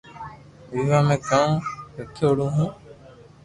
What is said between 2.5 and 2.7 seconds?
ھي